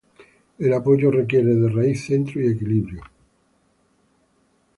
El 0.57 0.73
apoyo 0.73 1.11
requiere 1.11 1.53
de 1.53 1.69
raíz, 1.69 2.05
centro 2.07 2.41
y 2.41 2.47
equilibrio. 2.47 3.03